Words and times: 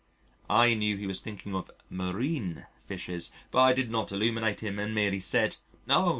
I 0.49 0.73
knew 0.73 0.97
he 0.97 1.05
was 1.05 1.21
thinking 1.21 1.53
of 1.53 1.69
marine 1.87 2.65
fishes, 2.87 3.29
but 3.51 3.59
I 3.61 3.71
did 3.71 3.91
not 3.91 4.11
illumine 4.11 4.57
him, 4.57 4.79
and 4.79 4.95
merely 4.95 5.19
said: 5.19 5.57
"Oh! 5.87 6.09